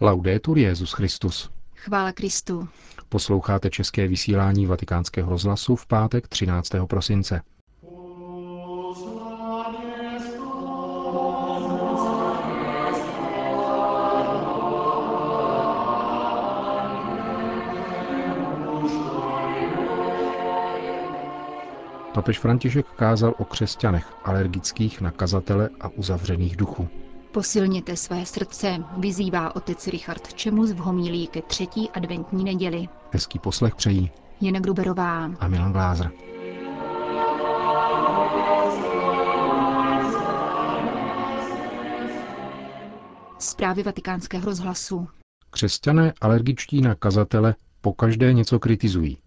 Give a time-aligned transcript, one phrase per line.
[0.00, 1.50] Laudetur Jezus Christus.
[1.76, 2.68] Chvála Kristu.
[3.08, 6.70] Posloucháte české vysílání Vatikánského rozhlasu v pátek 13.
[6.86, 7.40] prosince.
[22.14, 26.88] Papež František kázal o křesťanech alergických na kazatele a uzavřených duchu.
[27.36, 32.88] Posilněte své srdce, vyzývá otec Richard Čemus v homílí ke třetí adventní neděli.
[33.12, 36.10] Hezký poslech přejí Jena Gruberová a Milan Glázer.
[43.38, 45.08] Zprávy vatikánského rozhlasu.
[45.50, 49.18] Křesťané alergičtí na kazatele pokaždé něco kritizují.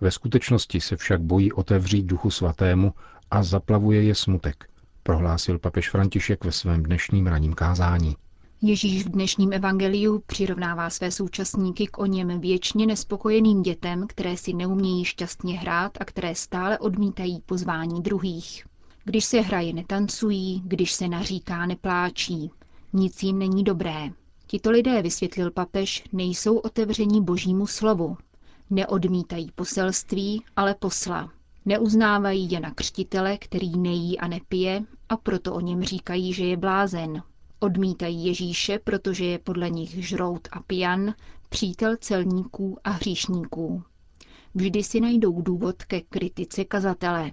[0.00, 2.94] Ve skutečnosti se však bojí otevřít duchu svatému
[3.30, 4.71] a zaplavuje je smutek,
[5.02, 8.16] prohlásil papež František ve svém dnešním raním kázání.
[8.64, 14.52] Ježíš v dnešním evangeliu přirovnává své současníky k o něm věčně nespokojeným dětem, které si
[14.52, 18.66] neumějí šťastně hrát a které stále odmítají pozvání druhých.
[19.04, 22.50] Když se hraje, netancují, když se naříká, nepláčí.
[22.92, 24.10] Nic jim není dobré.
[24.46, 28.16] Tito lidé, vysvětlil papež, nejsou otevření božímu slovu.
[28.70, 31.32] Neodmítají poselství, ale posla.
[31.64, 37.22] Neuznávají Jana Křtitele, který nejí a nepije, a proto o něm říkají, že je blázen.
[37.60, 41.14] Odmítají Ježíše, protože je podle nich žrout a pijan,
[41.48, 43.82] přítel celníků a hříšníků.
[44.54, 47.30] Vždy si najdou důvod ke kritice kazatele.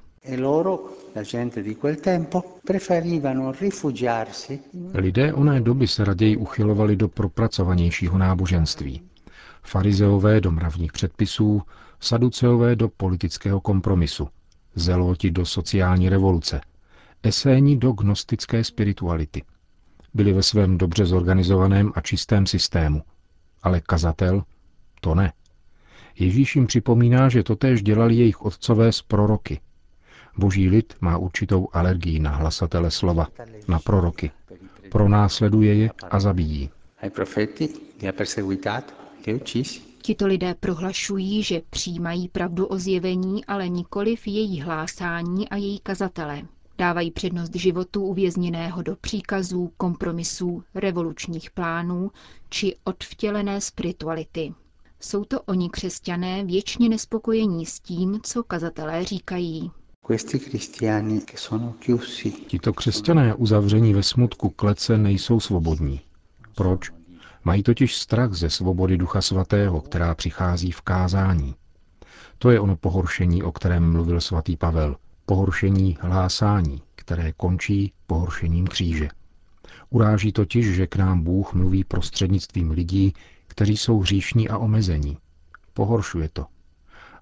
[4.94, 9.09] Lidé oné doby se raději uchylovali do propracovanějšího náboženství.
[9.64, 11.62] Farizeové do mravních předpisů,
[12.00, 14.28] saduceové do politického kompromisu,
[14.76, 16.62] zeloti do sociální revoluce,
[17.24, 19.44] eséni do gnostické spirituality.
[20.14, 23.02] Byli ve svém dobře zorganizovaném a čistém systému.
[23.64, 24.44] Ale kazatel?
[25.02, 25.34] To ne.
[26.20, 29.60] Ježíš jim připomíná, že totéž dělali jejich otcové z proroky.
[30.38, 33.28] Boží lid má určitou alergii na hlasatele slova,
[33.67, 34.32] na proroky.
[34.92, 36.70] Pronásleduje je a zabíjí.
[40.02, 45.80] Tito lidé prohlašují, že přijímají pravdu o zjevení, ale nikoli v její hlásání a její
[45.80, 46.42] kazatele.
[46.78, 52.12] Dávají přednost životu uvězněného do příkazů, kompromisů, revolučních plánů
[52.50, 54.54] či odvtělené spirituality.
[55.00, 59.72] Jsou to oni křesťané věčně nespokojení s tím, co kazatelé říkají.
[62.48, 66.02] Tito křesťané uzavření ve smutku klece nejsou svobodní.
[66.56, 66.98] Proč?
[67.44, 71.55] Mají totiž strach ze svobody Ducha Svatého, která přichází v kázání.
[72.38, 74.95] To je ono pohoršení, o kterém mluvil svatý Pavel.
[75.26, 79.10] Pohoršení hlásání, které končí pohoršením kříže.
[79.89, 83.14] Uráží totiž, že k nám Bůh mluví prostřednictvím lidí,
[83.48, 85.17] kteří jsou hříšní a omezení.
[85.73, 86.45] Pohoršuje to.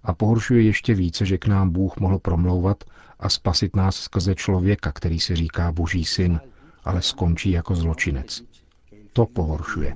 [0.04, 2.84] A pohoršuje ještě více, že k nám Bůh mohl promlouvat
[3.20, 6.40] a spasit nás skrze člověka, který se říká Boží syn,
[6.84, 8.44] ale skončí jako zločinec.
[9.18, 9.96] To pohoršuje.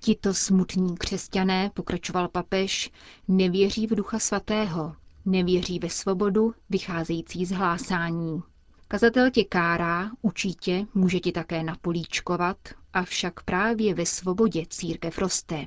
[0.00, 2.90] Tito smutní křesťané, pokračoval papež,
[3.28, 8.42] nevěří v Ducha Svatého, nevěří ve svobodu vycházející z hlásání.
[8.88, 12.56] Kazatel tě kárá, učí tě, může ti také napolíčkovat,
[12.92, 15.66] avšak právě ve svobodě církev roste.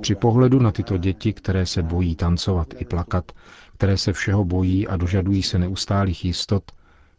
[0.00, 3.32] Při pohledu na tyto děti, které se bojí tancovat i plakat,
[3.74, 6.62] které se všeho bojí a dožadují se neustálých jistot,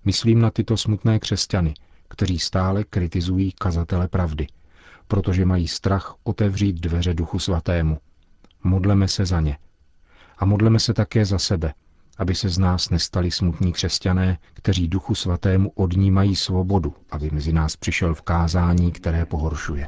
[0.05, 1.73] myslím na tyto smutné křesťany,
[2.09, 4.47] kteří stále kritizují kazatele pravdy,
[5.07, 7.97] protože mají strach otevřít dveře Duchu Svatému.
[8.63, 9.57] Modleme se za ně.
[10.37, 11.73] A modleme se také za sebe,
[12.17, 17.75] aby se z nás nestali smutní křesťané, kteří Duchu Svatému odnímají svobodu, aby mezi nás
[17.75, 19.87] přišel v kázání, které pohoršuje.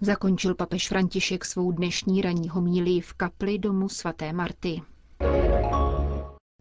[0.00, 4.82] Zakončil papež František svou dnešní ranní homílii v kapli domu svaté Marty.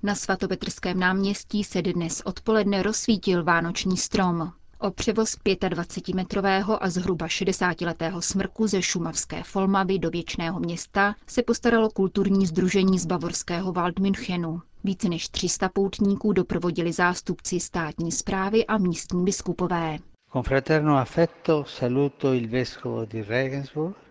[0.05, 4.51] Na svatopetrském náměstí se dnes odpoledne rozsvítil vánoční strom.
[4.79, 11.89] O převoz 25-metrového a zhruba 60-letého smrku ze šumavské Folmavy do věčného města se postaralo
[11.89, 14.61] kulturní združení z bavorského Waldmünchenu.
[14.83, 19.97] Více než 300 poutníků doprovodili zástupci státní zprávy a místní biskupové.
[20.33, 24.03] Con fraterno affetto saluto il vescovo di Regensburg e il vescovo di Pilsen.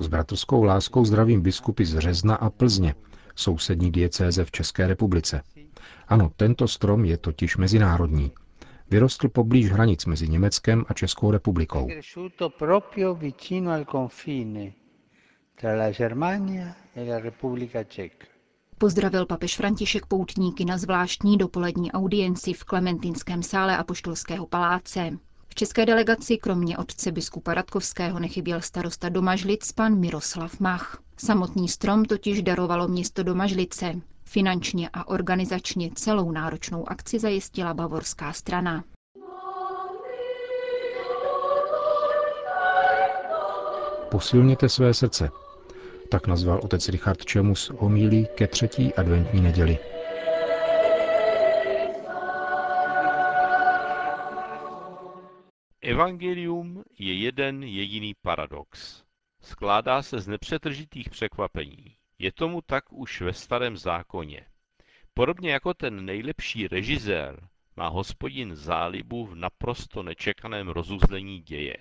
[0.00, 2.94] S bratrskou láskou zdravím biskupy z Řezna a Plzně,
[3.34, 5.42] sousední diecéze v České republice.
[6.08, 8.32] Ano, tento strom je totiž mezinárodní.
[8.90, 11.88] Vyrostl poblíž hranic mezi Německem a Českou republikou.
[11.90, 12.00] e
[18.78, 25.10] Pozdravil papež František poutníky na zvláštní dopolední audienci v Klementinském sále Apoštolského paláce.
[25.52, 30.98] V české delegaci kromě otce biskupa Radkovského nechyběl starosta Domažlic pan Miroslav Mach.
[31.16, 33.92] Samotný strom totiž darovalo město Domažlice.
[34.24, 38.84] Finančně a organizačně celou náročnou akci zajistila bavorská strana.
[44.10, 45.30] Posilněte své srdce.
[46.10, 49.78] Tak nazval otec Richard Čemus homílí ke třetí adventní neděli.
[55.92, 59.02] Evangelium je jeden jediný paradox.
[59.40, 61.96] Skládá se z nepřetržitých překvapení.
[62.18, 64.46] Je tomu tak už ve starém zákoně.
[65.14, 71.76] Podobně jako ten nejlepší režisér má hospodin zálibu v naprosto nečekaném rozuzlení děje.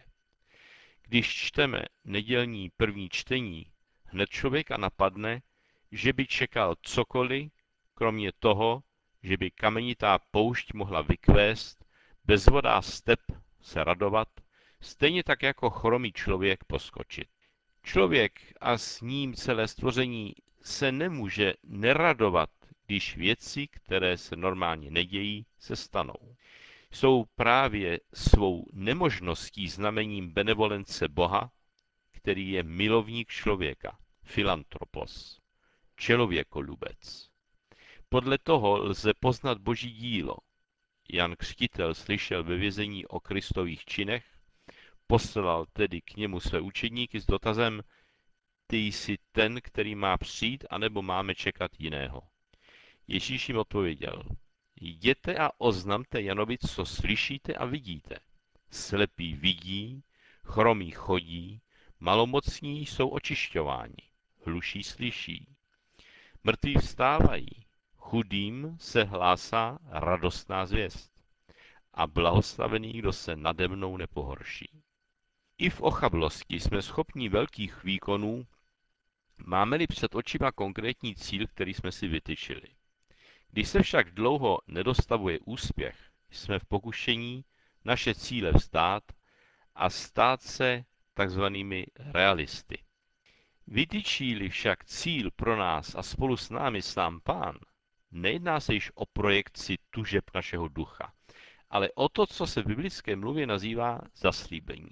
[1.07, 3.65] Když čteme nedělní první čtení,
[4.03, 5.41] hned člověka napadne,
[5.91, 7.51] že by čekal cokoliv,
[7.93, 8.83] kromě toho,
[9.23, 11.85] že by kamenitá poušť mohla vykvést,
[12.25, 13.19] bezvodá step
[13.61, 14.27] se radovat,
[14.81, 17.27] stejně tak jako chromý člověk poskočit.
[17.83, 22.49] Člověk a s ním celé stvoření se nemůže neradovat,
[22.85, 26.35] když věci, které se normálně nedějí, se stanou.
[26.91, 31.51] Jsou právě svou nemožností znamením benevolence Boha,
[32.11, 35.39] který je milovník člověka, filantropos,
[35.97, 37.29] člověkolubec.
[38.09, 40.35] Podle toho lze poznat boží dílo.
[41.09, 44.25] Jan Křtitel slyšel ve vězení o Kristových činech,
[45.07, 47.81] poslal tedy k němu své učedníky s dotazem,
[48.67, 52.21] ty jsi ten, který má přijít, anebo máme čekat jiného.
[53.07, 54.23] Ježíš jim odpověděl,
[54.81, 58.19] jděte a oznamte Janovi, co slyšíte a vidíte.
[58.69, 60.03] Slepí vidí,
[60.43, 61.61] chromí chodí,
[61.99, 64.03] malomocní jsou očišťováni,
[64.45, 65.55] hluší slyší.
[66.43, 67.60] Mrtví vstávají,
[68.11, 71.11] chudým se hlásá radostná zvěst
[71.93, 74.83] a blahoslavený, kdo se nade mnou nepohorší.
[75.57, 78.47] I v ochablosti jsme schopni velkých výkonů,
[79.45, 82.67] máme-li před očima konkrétní cíl, který jsme si vytyčili.
[83.49, 85.97] Když se však dlouho nedostavuje úspěch,
[86.29, 87.45] jsme v pokušení
[87.85, 89.03] naše cíle vzdát
[89.75, 92.83] a stát se takzvanými realisty.
[93.67, 97.57] Vytyčí-li však cíl pro nás a spolu s námi sám pán,
[98.11, 101.13] nejedná se již o projekci tužeb našeho ducha,
[101.69, 104.91] ale o to, co se v biblické mluvě nazývá zaslíbení.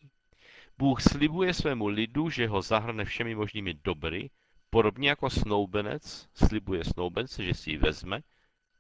[0.78, 4.30] Bůh slibuje svému lidu, že ho zahrne všemi možnými dobry,
[4.70, 8.22] podobně jako snoubenec slibuje snoubence, že si ji vezme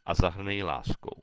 [0.06, 1.21] a zahrne ji láskou.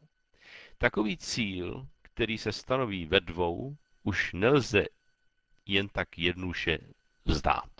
[0.78, 4.84] Takový cíl, který se stanoví ve dvou, už nelze
[5.66, 6.78] jen tak jednoduše
[7.24, 7.70] vzdát.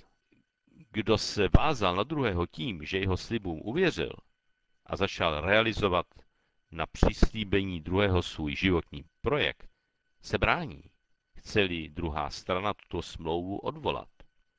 [0.91, 4.13] Kdo se vázal na druhého tím, že jeho slibům uvěřil
[4.87, 6.07] a začal realizovat
[6.71, 9.69] na přislíbení druhého svůj životní projekt,
[10.21, 10.83] se brání.
[11.39, 14.09] Chce-li druhá strana tuto smlouvu odvolat,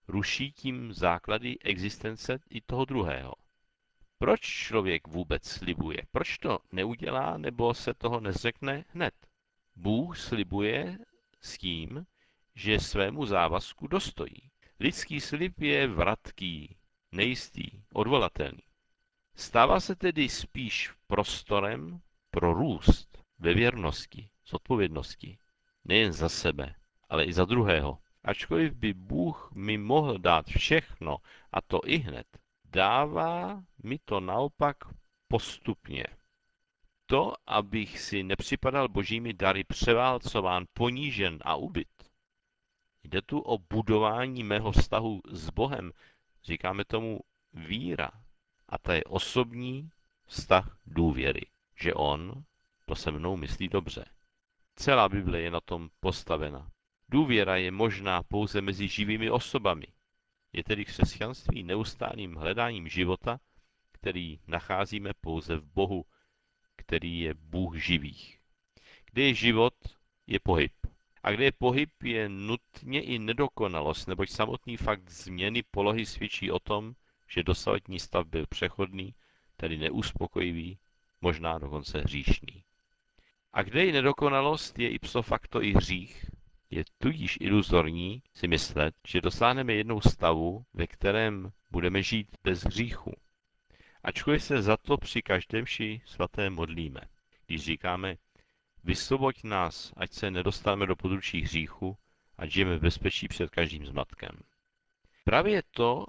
[0.08, 3.34] ruší tím základy existence i toho druhého.
[4.18, 5.98] Proč člověk vůbec slibuje?
[6.12, 9.14] Proč to neudělá nebo se toho nezřekne hned?
[9.76, 10.98] Bůh slibuje
[11.42, 12.06] s tím,
[12.56, 14.52] že svému závazku dostojí.
[14.80, 16.78] Lidský slib je vratký,
[17.12, 18.67] nejistý, odvolatelný.
[19.40, 22.02] Stává se tedy spíš prostorem
[22.32, 25.38] pro růst ve věrnosti, zodpovědnosti,
[25.86, 26.76] nejen za sebe,
[27.10, 27.98] ale i za druhého.
[28.24, 31.18] Ačkoliv by Bůh mi mohl dát všechno,
[31.52, 32.28] a to i hned,
[32.66, 34.78] dává mi to naopak
[35.28, 36.04] postupně.
[37.06, 42.10] To, abych si nepřipadal božími dary převálcován, ponížen a ubyt.
[43.04, 45.92] Jde tu o budování mého vztahu s Bohem.
[46.44, 47.20] Říkáme tomu
[47.54, 48.12] víra.
[48.70, 49.90] A to je osobní
[50.26, 51.42] vztah důvěry,
[51.76, 52.44] že On
[52.86, 54.06] to se mnou myslí dobře.
[54.76, 56.72] Celá Bible je na tom postavena.
[57.10, 59.88] Důvěra je možná pouze mezi živými osobami.
[60.54, 63.40] Je tedy křesťanství neustálým hledáním života,
[63.92, 66.06] který nacházíme pouze v Bohu,
[66.76, 68.40] který je Bůh živých.
[69.12, 69.74] Kde je život,
[70.28, 70.74] je pohyb.
[71.24, 76.60] A kde je pohyb, je nutně i nedokonalost, neboť samotný fakt změny polohy svědčí o
[76.60, 76.96] tom,
[77.28, 79.16] že dosavadní stav byl přechodný,
[79.58, 80.78] tedy neuspokojivý,
[81.22, 82.64] možná dokonce hříšný.
[83.54, 86.26] A kde je nedokonalost, je ipso facto i hřích,
[86.70, 93.14] je tudíž iluzorní si myslet, že dosáhneme jednou stavu, ve kterém budeme žít bez hříchu.
[94.04, 97.02] Ačkoliv se za to při každém ši svaté modlíme.
[97.46, 98.18] Když říkáme,
[98.84, 101.98] vysvoboď nás, ať se nedostaneme do područí hříchu,
[102.38, 104.40] ať žijeme v bezpečí před každým zmatkem.
[105.24, 106.06] Právě to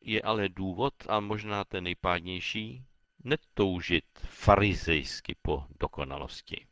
[0.00, 2.84] je ale důvod a možná ten nejpádnější,
[3.24, 6.66] netoužit farizejsky po dokonalosti.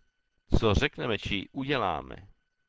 [0.58, 2.16] Co řekneme či uděláme,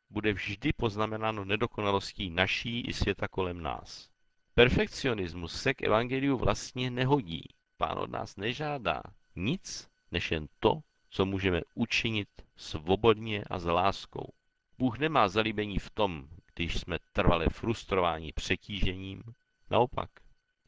[0.10, 4.10] bude vždy poznamenáno nedokonalostí naší i světa kolem nás.
[4.54, 7.44] Perfekcionismus se k evangeliu vlastně nehodí.
[7.78, 9.01] Pán od nás nežádá
[9.36, 14.34] nic, než jen to, co můžeme učinit svobodně a s láskou.
[14.78, 19.24] Bůh nemá zalíbení v tom, když jsme trvale frustrováni přetížením.
[19.70, 20.10] Naopak,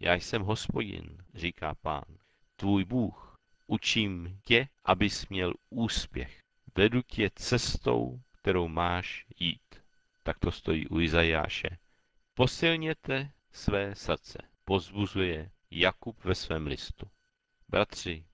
[0.01, 2.05] já jsem hospodin, říká pán,
[2.55, 3.38] tvůj Bůh.
[3.67, 6.39] Učím tě, abys měl úspěch.
[6.75, 9.84] Vedu tě cestou, kterou máš jít.
[10.24, 11.77] Tak to stojí u Izajáše.
[12.34, 17.05] Posilněte své srdce, pozbuzuje Jakub ve svém listu.
[17.70, 18.25] Bratři,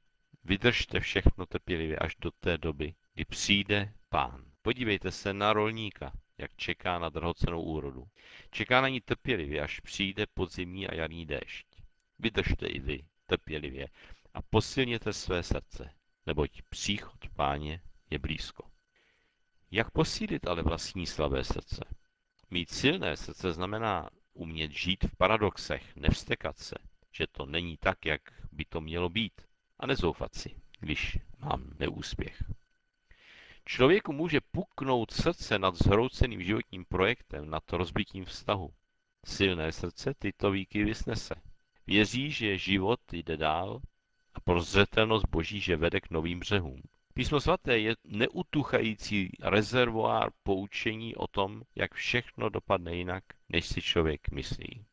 [0.43, 4.45] vydržte všechno trpělivě až do té doby, kdy přijde pán.
[4.61, 8.07] Podívejte se na rolníka, jak čeká na drahocenou úrodu.
[8.51, 11.67] Čeká na ní trpělivě, až přijde podzimní a jarní déšť.
[12.19, 13.87] Vydržte i vy trpělivě
[14.33, 15.93] a posilněte své srdce,
[16.25, 18.69] neboť příchod páně je blízko.
[19.71, 21.85] Jak posílit ale vlastní slabé srdce?
[22.49, 26.75] Mít silné srdce znamená umět žít v paradoxech, nevstekat se,
[27.11, 29.41] že to není tak, jak by to mělo být,
[29.79, 32.43] a nezoufat si, když mám neúspěch.
[33.67, 38.73] Člověku může puknout srdce nad zhrouceným životním projektem, nad rozbitím vztahu.
[39.25, 41.35] Silné srdce tyto výky vysnese.
[41.87, 43.81] Věří, že život jde dál
[44.33, 46.81] a prozřetelnost Boží, že vede k novým břehům.
[47.13, 54.31] Písmo svaté je neutuchající rezervoár poučení o tom, jak všechno dopadne jinak, než si člověk
[54.31, 54.85] myslí.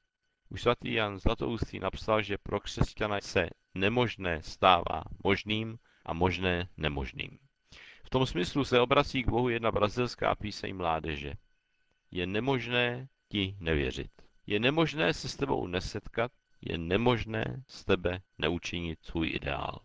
[0.49, 7.39] Už svatý Jan Zlatoustý napsal, že pro křesťana se nemožné stává možným a možné nemožným.
[8.05, 11.33] V tom smyslu se obrací k Bohu jedna brazilská píseň mládeže.
[12.11, 14.11] Je nemožné ti nevěřit.
[14.47, 19.81] Je nemožné se s tebou nesetkat, je nemožné z tebe neučinit svůj ideál.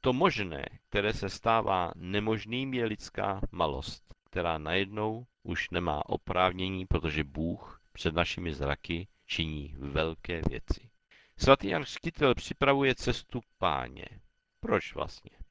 [0.00, 7.24] To možné, které se stává nemožným, je lidská malost, která najednou už nemá oprávnění, protože
[7.24, 10.90] Bůh před našimi zraky činí velké věci.
[11.38, 14.04] Svatý Jan Křtitel připravuje cestu páně.
[14.60, 15.45] Proč vlastně?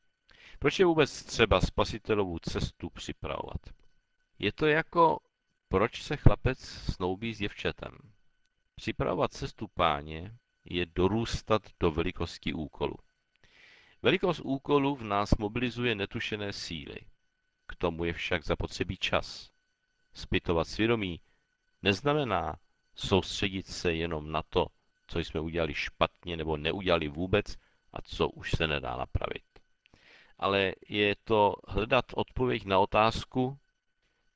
[0.66, 3.62] Proč je vůbec třeba spasitelovou cestu připravovat?
[4.40, 5.20] Je to jako,
[5.68, 7.92] proč se chlapec snoubí s děvčetem.
[8.76, 12.96] Připravovat cestu páně je dorůstat do velikosti úkolu.
[14.02, 16.98] Velikost úkolu v nás mobilizuje netušené síly.
[17.68, 19.52] K tomu je však zapotřebí čas.
[20.14, 21.20] Spytovat svědomí
[21.82, 22.56] neznamená
[22.96, 24.68] soustředit se jenom na to,
[25.08, 27.56] co jsme udělali špatně nebo neudělali vůbec
[27.94, 29.55] a co už se nedá napravit.
[30.38, 33.58] Ale je to hledat odpověď na otázku,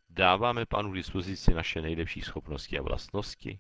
[0.10, 3.60] dáváme panu dispozici naše nejlepší schopnosti a vlastnosti?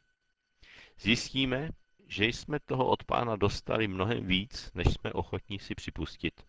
[0.99, 1.69] Zjistíme,
[2.07, 6.43] že jsme toho od pána dostali mnohem víc, než jsme ochotní si připustit.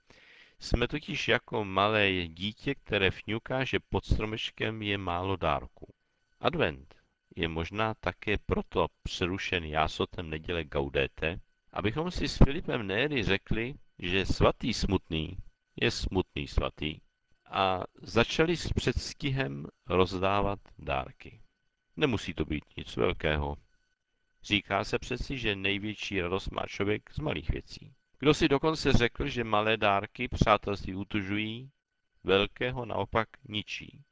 [0.59, 5.95] Jsme totiž jako malé dítě, které fňuká, že pod stromečkem je málo dárků.
[6.41, 6.95] Advent
[7.37, 11.41] je možná také proto přerušen jásotem neděle Gaudete,
[11.73, 15.39] abychom si s Filipem Néry řekli, že svatý smutný
[15.77, 17.01] je smutný svatý
[17.47, 21.41] a začali s předstihem rozdávat dárky.
[21.97, 23.57] Nemusí to být nic velkého.
[24.43, 27.95] Říká se přeci, že největší radost má člověk z malých věcí.
[28.19, 31.71] Kdo si dokonce řekl, že malé dárky přátelství utužují,
[32.25, 34.05] velkého naopak ničí.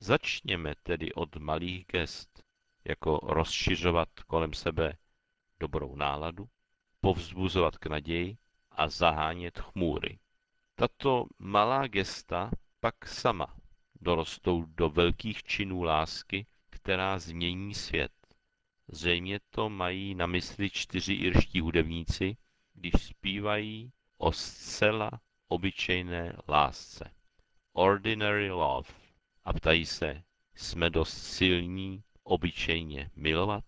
[0.00, 2.42] Začněme tedy od malých gest,
[2.84, 4.96] jako rozšiřovat kolem sebe
[5.60, 6.48] dobrou náladu,
[7.00, 8.36] povzbuzovat k naději
[8.70, 10.18] a zahánět chmůry.
[10.80, 13.56] Tato malá gesta pak sama
[14.00, 18.12] dorostou do velkých činů lásky, která změní svět.
[18.88, 22.36] Zřejmě to mají na mysli čtyři irští hudebníci,
[22.74, 25.10] když zpívají o zcela
[25.48, 27.10] obyčejné lásce.
[27.72, 28.88] Ordinary love.
[29.44, 30.22] A ptají se,
[30.54, 33.64] jsme dost silní obyčejně milovat?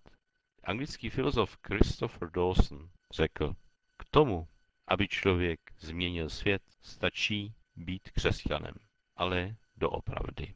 [0.65, 3.55] Anglický filozof Christopher Dawson řekl,
[3.97, 4.49] k tomu,
[4.93, 8.75] aby člověk změnil svět, stačí být křesťanem,
[9.17, 10.55] ale doopravdy.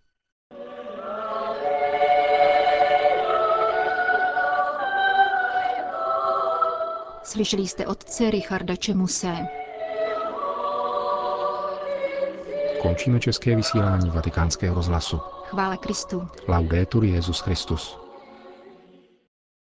[7.23, 9.37] Slyšeli jste otce Richarda Čemuse.
[12.83, 15.19] Končíme české vysílání vatikánského rozhlasu.
[15.19, 16.29] Chvála Kristu.
[16.49, 18.06] Laudetur Jezus Christus.